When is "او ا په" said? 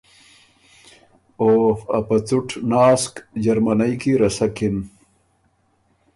1.39-2.17